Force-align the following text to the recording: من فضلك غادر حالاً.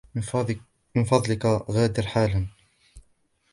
من 0.95 1.03
فضلك 1.03 1.45
غادر 1.45 2.03
حالاً. 2.05 2.47